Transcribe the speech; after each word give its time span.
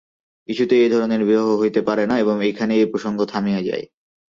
কিছুতেই 0.49 0.81
এ 0.83 0.91
ধরনের 0.91 1.21
বিবাহ 1.25 1.47
হইতে 1.57 1.81
পারে 1.87 2.03
না 2.05 2.15
এবং 2.19 2.35
এইখানেই 2.47 2.81
এ 2.81 2.91
প্রসঙ্গ 2.91 3.19
থামিয়া 3.25 3.61
যায়। 3.61 3.85